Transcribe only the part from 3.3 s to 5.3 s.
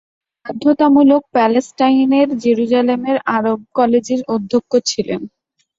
আরব কলেজের অধ্যক্ষ ছিলেন।